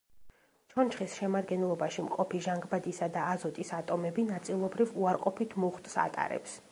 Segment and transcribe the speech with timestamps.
[0.73, 6.61] ჩონჩხის შემადგენლობაში მყოფი ჟანგბადისა და აზოტის ატომები ნაწილობრივ უარყოფით მუხტს ატარებს.